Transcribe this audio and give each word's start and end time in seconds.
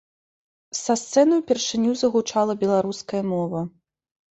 Са 0.79 0.95
сцэны 1.01 1.33
ўпершыню 1.43 1.91
загучала 2.03 2.53
беларуская 2.67 3.23
мова. 3.33 3.61